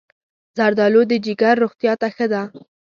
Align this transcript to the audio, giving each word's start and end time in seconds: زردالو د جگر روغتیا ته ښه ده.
زردالو 0.57 1.01
د 1.11 1.13
جگر 1.25 1.55
روغتیا 1.63 1.93
ته 2.01 2.07
ښه 2.15 2.25
ده. 2.33 2.41